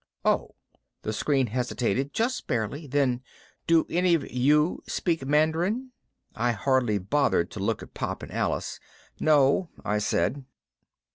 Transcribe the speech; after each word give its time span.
"Oh." 0.25 0.55
The 1.03 1.13
screen 1.13 1.45
hesitated, 1.45 2.11
just 2.11 2.47
barely. 2.47 2.87
Then, 2.87 3.21
"Do 3.67 3.85
any 3.87 4.15
of 4.15 4.27
'you' 4.31 4.81
speak 4.87 5.27
Mandarin?" 5.27 5.91
I 6.35 6.53
hardly 6.53 6.97
bothered 6.97 7.51
to 7.51 7.59
look 7.59 7.83
at 7.83 7.93
Pop 7.93 8.23
and 8.23 8.31
Alice. 8.33 8.79
"No," 9.19 9.69
I 9.85 9.99
said. 9.99 10.43